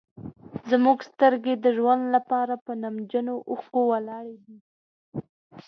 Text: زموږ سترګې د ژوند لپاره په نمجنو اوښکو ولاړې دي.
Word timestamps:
زموږ 0.71 0.97
سترګې 1.11 1.53
د 1.59 1.65
ژوند 1.77 2.03
لپاره 2.15 2.53
په 2.65 2.71
نمجنو 2.83 3.35
اوښکو 3.49 3.81
ولاړې 3.91 4.35
دي. 4.45 4.57